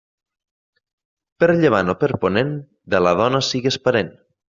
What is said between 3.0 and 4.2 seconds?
la dona sigues parent.